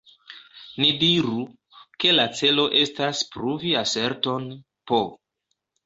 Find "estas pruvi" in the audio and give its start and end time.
2.83-3.79